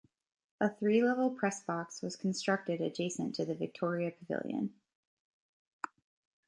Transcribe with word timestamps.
A 0.59 0.67
three 0.67 1.03
level 1.03 1.29
press 1.29 1.61
box 1.63 2.01
was 2.01 2.15
constructed 2.15 2.81
adjacent 2.81 3.35
to 3.35 3.45
the 3.45 3.53
Victoria 3.53 4.09
Pavilion. 4.09 4.73